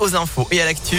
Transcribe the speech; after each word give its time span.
Aux 0.00 0.16
infos 0.16 0.48
et 0.50 0.62
à 0.62 0.64
l'actu. 0.64 0.96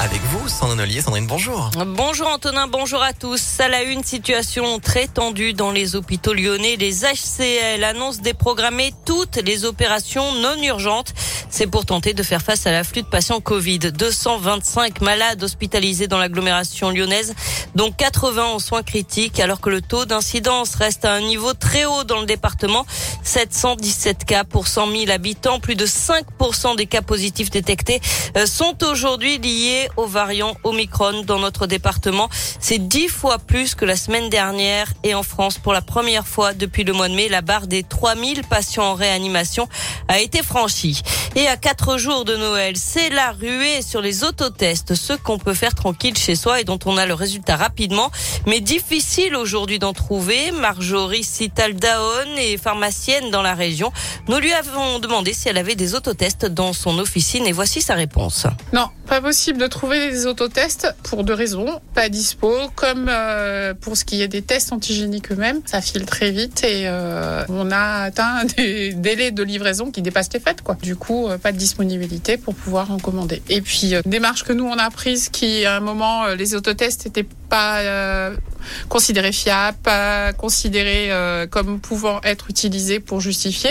Avec 0.00 0.20
vous, 0.22 0.48
Sandrine 0.48 0.80
Ollier. 0.80 1.00
Sandrine, 1.00 1.28
bonjour. 1.28 1.70
Bonjour 1.86 2.26
Antonin, 2.26 2.66
bonjour 2.66 3.02
à 3.04 3.12
tous. 3.12 3.60
À 3.60 3.68
la 3.68 3.82
une, 3.82 4.02
situation 4.02 4.80
très 4.80 5.06
tendue 5.06 5.52
dans 5.52 5.70
les 5.70 5.94
hôpitaux 5.94 6.34
lyonnais. 6.34 6.74
Les 6.74 7.04
HCL 7.04 7.84
annoncent 7.84 8.20
déprogrammer 8.20 8.92
toutes 9.06 9.36
les 9.36 9.64
opérations 9.64 10.34
non 10.40 10.60
urgentes. 10.60 11.14
C'est 11.50 11.66
pour 11.66 11.84
tenter 11.84 12.14
de 12.14 12.22
faire 12.22 12.42
face 12.42 12.66
à 12.66 12.72
l'afflux 12.72 13.02
de 13.02 13.08
patients 13.08 13.40
Covid. 13.40 13.78
225 13.78 15.00
malades 15.00 15.42
hospitalisés 15.42 16.06
dans 16.06 16.18
l'agglomération 16.18 16.90
lyonnaise, 16.90 17.34
dont 17.74 17.90
80 17.90 18.44
en 18.44 18.58
soins 18.60 18.84
critiques, 18.84 19.40
alors 19.40 19.60
que 19.60 19.68
le 19.68 19.82
taux 19.82 20.04
d'incidence 20.04 20.76
reste 20.76 21.04
à 21.04 21.12
un 21.12 21.20
niveau 21.20 21.52
très 21.52 21.84
haut 21.84 22.04
dans 22.04 22.20
le 22.20 22.26
département. 22.26 22.86
717 23.24 24.24
cas 24.24 24.44
pour 24.44 24.68
100 24.68 24.92
000 24.92 25.10
habitants. 25.10 25.58
Plus 25.58 25.74
de 25.74 25.86
5% 25.86 26.76
des 26.76 26.86
cas 26.86 27.02
positifs 27.02 27.50
détectés 27.50 28.00
euh, 28.36 28.46
sont 28.46 28.84
aujourd'hui 28.84 29.38
liés 29.38 29.88
au 29.96 30.06
variant 30.06 30.54
Omicron 30.62 31.22
dans 31.24 31.40
notre 31.40 31.66
département. 31.66 32.28
C'est 32.60 32.78
dix 32.78 33.08
fois 33.08 33.38
plus 33.38 33.74
que 33.74 33.84
la 33.84 33.96
semaine 33.96 34.30
dernière. 34.30 34.86
Et 35.02 35.14
en 35.14 35.24
France, 35.24 35.58
pour 35.58 35.72
la 35.72 35.82
première 35.82 36.26
fois 36.26 36.54
depuis 36.54 36.84
le 36.84 36.92
mois 36.92 37.08
de 37.08 37.14
mai, 37.14 37.28
la 37.28 37.42
barre 37.42 37.66
des 37.66 37.82
3000 37.82 38.42
patients 38.44 38.84
en 38.84 38.94
réanimation 38.94 39.68
a 40.06 40.20
été 40.20 40.42
franchie. 40.42 41.02
À 41.46 41.56
quatre 41.56 41.96
jours 41.96 42.24
de 42.24 42.36
Noël, 42.36 42.76
c'est 42.76 43.08
la 43.08 43.30
ruée 43.32 43.82
sur 43.82 44.00
les 44.00 44.24
autotests, 44.24 44.94
ce 44.94 45.12
qu'on 45.12 45.38
peut 45.38 45.54
faire 45.54 45.74
tranquille 45.74 46.16
chez 46.16 46.34
soi 46.34 46.60
et 46.60 46.64
dont 46.64 46.78
on 46.84 46.96
a 46.96 47.06
le 47.06 47.14
résultat 47.14 47.56
rapidement, 47.56 48.10
mais 48.46 48.60
difficile 48.60 49.36
aujourd'hui 49.36 49.78
d'en 49.78 49.92
trouver. 49.92 50.50
Marjorie 50.50 51.24
Citaldaon 51.24 52.36
est 52.36 52.56
pharmacienne 52.56 53.30
dans 53.30 53.42
la 53.42 53.54
région. 53.54 53.92
Nous 54.28 54.38
lui 54.38 54.52
avons 54.52 54.98
demandé 54.98 55.32
si 55.32 55.48
elle 55.48 55.58
avait 55.58 55.76
des 55.76 55.94
autotests 55.94 56.46
dans 56.46 56.72
son 56.72 56.98
officine 56.98 57.46
et 57.46 57.52
voici 57.52 57.80
sa 57.80 57.94
réponse. 57.94 58.46
Non, 58.72 58.88
pas 59.06 59.20
possible 59.20 59.58
de 59.58 59.66
trouver 59.66 60.10
des 60.10 60.26
autotests 60.26 60.94
pour 61.04 61.24
deux 61.24 61.34
raisons. 61.34 61.80
Pas 61.94 62.08
dispo, 62.08 62.54
comme 62.74 63.06
euh, 63.08 63.74
pour 63.74 63.96
ce 63.96 64.04
qui 64.04 64.20
est 64.22 64.28
des 64.28 64.42
tests 64.42 64.72
antigéniques 64.72 65.32
eux-mêmes, 65.32 65.60
ça 65.64 65.80
file 65.80 66.06
très 66.06 66.30
vite 66.30 66.64
et 66.64 66.82
euh, 66.86 67.44
on 67.48 67.70
a 67.70 68.02
atteint 68.02 68.44
des 68.56 68.92
délais 68.92 69.30
de 69.30 69.42
livraison 69.42 69.90
qui 69.90 70.02
dépassent 70.02 70.32
les 70.32 70.40
fêtes. 70.40 70.62
Du 70.82 70.96
coup, 70.96 71.29
euh, 71.30 71.38
pas 71.38 71.52
de 71.52 71.56
disponibilité 71.56 72.36
pour 72.36 72.54
pouvoir 72.54 72.90
en 72.90 72.98
commander. 72.98 73.42
Et 73.48 73.60
puis, 73.60 73.94
démarche 74.04 74.44
que 74.44 74.52
nous 74.52 74.64
on 74.64 74.78
a 74.78 74.90
prise 74.90 75.28
qui, 75.28 75.64
à 75.64 75.76
un 75.76 75.80
moment, 75.80 76.26
les 76.28 76.54
autotests 76.54 77.06
n'étaient 77.06 77.26
pas 77.48 78.30
considérés 78.88 79.32
fiables, 79.32 79.76
pas 79.82 80.32
considérés 80.32 81.10
comme 81.50 81.80
pouvant 81.80 82.20
être 82.22 82.48
utilisés 82.48 83.00
pour 83.00 83.20
justifier. 83.20 83.70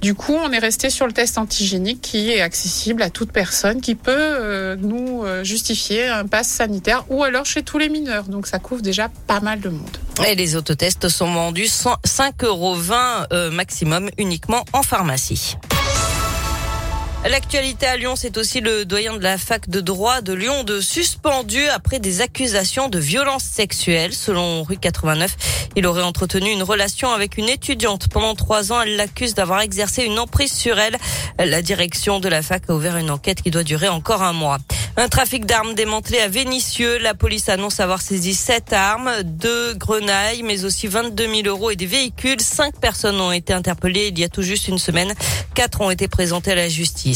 Du 0.00 0.14
coup, 0.14 0.34
on 0.34 0.52
est 0.52 0.58
resté 0.58 0.90
sur 0.90 1.06
le 1.06 1.12
test 1.12 1.36
antigénique 1.36 2.00
qui 2.02 2.30
est 2.30 2.40
accessible 2.40 3.02
à 3.02 3.10
toute 3.10 3.32
personne 3.32 3.80
qui 3.80 3.96
peut 3.96 4.76
nous 4.76 5.24
justifier 5.42 6.06
un 6.06 6.26
pass 6.26 6.46
sanitaire 6.46 7.04
ou 7.08 7.24
alors 7.24 7.46
chez 7.46 7.62
tous 7.62 7.78
les 7.78 7.88
mineurs. 7.88 8.24
Donc 8.24 8.46
ça 8.46 8.58
couvre 8.60 8.82
déjà 8.82 9.08
pas 9.26 9.40
mal 9.40 9.60
de 9.60 9.70
monde. 9.70 9.98
Et 10.26 10.34
les 10.34 10.56
autotests 10.56 11.08
sont 11.08 11.32
vendus 11.32 11.64
5,20 11.64 12.46
euros 12.46 12.76
euh, 13.32 13.50
maximum 13.50 14.08
uniquement 14.18 14.64
en 14.72 14.82
pharmacie. 14.82 15.56
L'actualité 17.28 17.86
à 17.86 17.96
Lyon, 17.96 18.14
c'est 18.14 18.38
aussi 18.38 18.60
le 18.60 18.84
doyen 18.84 19.16
de 19.16 19.22
la 19.22 19.36
fac 19.36 19.68
de 19.68 19.80
droit 19.80 20.20
de 20.20 20.32
Lyon 20.32 20.62
de 20.62 20.80
suspendu 20.80 21.66
après 21.66 21.98
des 21.98 22.20
accusations 22.20 22.88
de 22.88 23.00
violence 23.00 23.42
sexuelle. 23.42 24.12
Selon 24.12 24.62
rue 24.62 24.76
89, 24.76 25.36
il 25.74 25.86
aurait 25.88 26.02
entretenu 26.02 26.52
une 26.52 26.62
relation 26.62 27.10
avec 27.10 27.36
une 27.36 27.48
étudiante. 27.48 28.06
Pendant 28.08 28.36
trois 28.36 28.72
ans, 28.72 28.80
elle 28.80 28.94
l'accuse 28.94 29.34
d'avoir 29.34 29.60
exercé 29.60 30.04
une 30.04 30.20
emprise 30.20 30.52
sur 30.52 30.78
elle. 30.78 30.96
La 31.38 31.62
direction 31.62 32.20
de 32.20 32.28
la 32.28 32.42
fac 32.42 32.62
a 32.68 32.74
ouvert 32.74 32.96
une 32.96 33.10
enquête 33.10 33.42
qui 33.42 33.50
doit 33.50 33.64
durer 33.64 33.88
encore 33.88 34.22
un 34.22 34.32
mois. 34.32 34.58
Un 34.98 35.08
trafic 35.08 35.44
d'armes 35.44 35.74
démantelé 35.74 36.20
à 36.20 36.28
Vénissieux. 36.28 36.96
La 36.98 37.12
police 37.12 37.50
annonce 37.50 37.80
avoir 37.80 38.00
saisi 38.00 38.34
sept 38.34 38.72
armes, 38.72 39.10
deux 39.24 39.74
grenailles, 39.74 40.42
mais 40.42 40.64
aussi 40.64 40.86
22 40.86 41.42
000 41.42 41.48
euros 41.48 41.70
et 41.70 41.76
des 41.76 41.84
véhicules. 41.84 42.40
Cinq 42.40 42.80
personnes 42.80 43.20
ont 43.20 43.32
été 43.32 43.52
interpellées 43.52 44.08
il 44.08 44.18
y 44.18 44.24
a 44.24 44.28
tout 44.30 44.42
juste 44.42 44.68
une 44.68 44.78
semaine. 44.78 45.12
Quatre 45.54 45.82
ont 45.82 45.90
été 45.90 46.08
présentées 46.08 46.52
à 46.52 46.54
la 46.54 46.70
justice. 46.70 47.15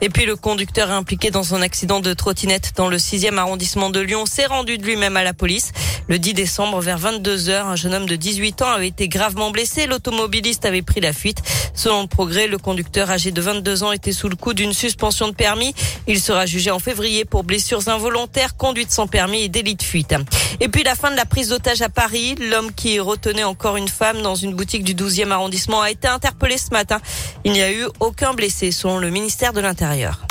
Et 0.00 0.08
puis 0.08 0.26
le 0.26 0.36
conducteur 0.36 0.90
impliqué 0.90 1.30
dans 1.30 1.54
un 1.54 1.62
accident 1.62 2.00
de 2.00 2.14
trottinette 2.14 2.72
dans 2.76 2.88
le 2.88 2.96
6e 2.98 3.36
arrondissement 3.36 3.90
de 3.90 4.00
Lyon 4.00 4.26
s'est 4.26 4.46
rendu 4.46 4.78
de 4.78 4.84
lui-même 4.84 5.16
à 5.16 5.24
la 5.24 5.34
police. 5.34 5.72
Le 6.08 6.18
10 6.18 6.34
décembre, 6.34 6.80
vers 6.80 6.98
22 6.98 7.48
heures, 7.48 7.66
un 7.66 7.76
jeune 7.76 7.94
homme 7.94 8.06
de 8.06 8.16
18 8.16 8.62
ans 8.62 8.70
avait 8.70 8.88
été 8.88 9.08
gravement 9.08 9.50
blessé. 9.50 9.86
L'automobiliste 9.86 10.64
avait 10.64 10.82
pris 10.82 11.00
la 11.00 11.12
fuite. 11.12 11.42
Selon 11.74 12.02
le 12.02 12.08
progrès, 12.08 12.46
le 12.46 12.58
conducteur 12.58 13.10
âgé 13.10 13.30
de 13.30 13.40
22 13.40 13.82
ans 13.82 13.92
était 13.92 14.12
sous 14.12 14.28
le 14.28 14.36
coup 14.36 14.54
d'une 14.54 14.72
suspension 14.72 15.28
de 15.28 15.34
permis. 15.34 15.74
Il 16.06 16.20
sera 16.20 16.46
jugé 16.46 16.70
en 16.70 16.78
février 16.78 17.24
pour 17.24 17.44
blessures 17.44 17.88
involontaires, 17.88 18.56
conduite 18.56 18.90
sans 18.90 19.06
permis 19.06 19.42
et 19.42 19.48
délit 19.48 19.74
de 19.74 19.82
fuite. 19.82 20.14
Et 20.60 20.68
puis 20.68 20.82
la 20.82 20.94
fin 20.94 21.10
de 21.10 21.16
la 21.16 21.24
prise 21.24 21.50
d'otage 21.50 21.82
à 21.82 21.88
Paris. 21.88 22.34
L'homme 22.40 22.72
qui 22.72 22.98
retenait 23.00 23.44
encore 23.44 23.76
une 23.76 23.88
femme 23.88 24.22
dans 24.22 24.34
une 24.34 24.54
boutique 24.54 24.84
du 24.84 24.94
12e 24.94 25.30
arrondissement 25.30 25.82
a 25.82 25.90
été 25.90 26.08
interpellé 26.08 26.56
ce 26.58 26.70
matin. 26.70 27.00
Il 27.44 27.52
n'y 27.52 27.62
a 27.62 27.72
eu 27.72 27.84
aucun 28.00 28.34
blessé 28.34 28.70
selon 28.70 28.98
le 28.98 29.10
ministère 29.10 29.52
de 29.52 29.60
l'Intérieur. 29.60 30.26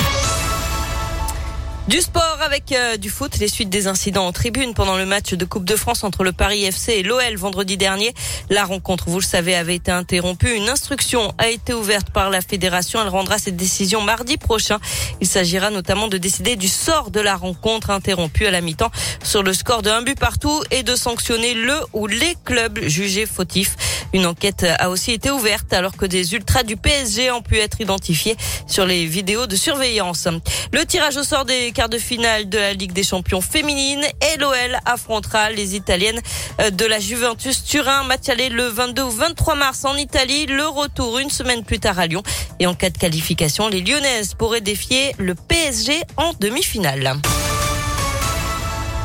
Du 1.87 2.01
sport 2.01 2.39
avec 2.43 2.73
euh, 2.73 2.97
du 2.97 3.09
foot, 3.09 3.37
les 3.39 3.47
suites 3.47 3.69
des 3.69 3.87
incidents 3.87 4.27
en 4.27 4.33
tribune 4.33 4.73
pendant 4.73 4.97
le 4.97 5.05
match 5.05 5.33
de 5.33 5.45
Coupe 5.45 5.63
de 5.63 5.77
France 5.77 6.03
entre 6.03 6.25
le 6.25 6.33
Paris 6.33 6.65
FC 6.65 6.91
et 6.91 7.03
l'OL 7.03 7.37
vendredi 7.37 7.77
dernier. 7.77 8.13
La 8.49 8.65
rencontre, 8.65 9.05
vous 9.07 9.19
le 9.19 9.25
savez, 9.25 9.55
avait 9.55 9.75
été 9.75 9.89
interrompue. 9.89 10.53
Une 10.53 10.67
instruction 10.67 11.33
a 11.37 11.47
été 11.47 11.73
ouverte 11.73 12.09
par 12.09 12.29
la 12.29 12.41
fédération. 12.41 13.01
Elle 13.01 13.07
rendra 13.07 13.37
cette 13.37 13.55
décision 13.55 14.01
mardi 14.01 14.35
prochain. 14.35 14.79
Il 15.21 15.27
s'agira 15.27 15.69
notamment 15.69 16.09
de 16.09 16.17
décider 16.17 16.57
du 16.57 16.67
sort 16.67 17.09
de 17.09 17.21
la 17.21 17.37
rencontre 17.37 17.89
interrompue 17.89 18.47
à 18.47 18.51
la 18.51 18.59
mi-temps 18.59 18.91
sur 19.23 19.41
le 19.41 19.53
score 19.53 19.81
de 19.81 19.89
un 19.89 20.01
but 20.01 20.19
partout 20.19 20.61
et 20.71 20.83
de 20.83 20.93
sanctionner 20.93 21.53
le 21.53 21.75
ou 21.93 22.07
les 22.07 22.35
clubs 22.43 22.81
jugés 22.83 23.25
fautifs. 23.25 23.77
Une 24.13 24.25
enquête 24.25 24.65
a 24.79 24.89
aussi 24.89 25.11
été 25.11 25.29
ouverte 25.31 25.73
alors 25.73 25.95
que 25.95 26.05
des 26.05 26.33
ultras 26.33 26.63
du 26.63 26.77
PSG 26.77 27.31
ont 27.31 27.41
pu 27.41 27.57
être 27.57 27.81
identifiés 27.81 28.37
sur 28.67 28.85
les 28.85 29.05
vidéos 29.05 29.47
de 29.47 29.55
surveillance. 29.55 30.27
Le 30.71 30.85
tirage 30.85 31.17
au 31.17 31.23
sort 31.23 31.45
des 31.45 31.71
quart 31.71 31.89
de 31.89 31.97
finale 31.97 32.49
de 32.49 32.57
la 32.57 32.73
Ligue 32.73 32.93
des 32.93 33.03
champions 33.03 33.41
féminines 33.41 34.03
et 34.03 34.37
l'OL 34.37 34.77
affrontera 34.85 35.49
les 35.51 35.75
Italiennes 35.75 36.19
euh, 36.61 36.69
de 36.69 36.85
la 36.85 36.99
Juventus 36.99 37.63
Turin. 37.63 38.03
Match 38.03 38.29
aller 38.29 38.49
le 38.49 38.67
22 38.67 39.01
ou 39.03 39.09
23 39.09 39.55
mars 39.55 39.85
en 39.85 39.95
Italie. 39.95 40.45
Le 40.45 40.67
retour 40.67 41.19
une 41.19 41.29
semaine 41.29 41.63
plus 41.63 41.79
tard 41.79 41.99
à 41.99 42.07
Lyon. 42.07 42.23
Et 42.59 42.67
en 42.67 42.73
cas 42.73 42.89
de 42.89 42.97
qualification, 42.97 43.67
les 43.67 43.81
Lyonnaises 43.81 44.33
pourraient 44.33 44.61
défier 44.61 45.13
le 45.17 45.35
PSG 45.35 46.01
en 46.17 46.33
demi-finale. 46.39 47.17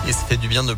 Et 0.09 0.13
ça 0.13 0.37
du 0.37 0.49
bien 0.49 0.65
de 0.65 0.71